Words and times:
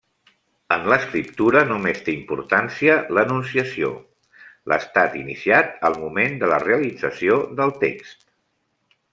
En 0.75 0.85
l'escriptura 0.91 1.61
només 1.71 1.99
té 2.07 2.13
importància 2.19 2.95
l'enunciació, 3.17 3.91
l'estat 4.73 5.19
iniciat 5.23 5.79
al 5.91 6.01
moment 6.07 6.43
de 6.45 6.53
la 6.57 6.61
realització 6.67 7.39
del 7.61 7.77
text. 7.89 8.29